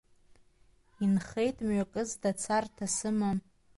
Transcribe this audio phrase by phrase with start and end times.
[1.03, 3.37] Инхеит мҩакы зда царҭа сымам…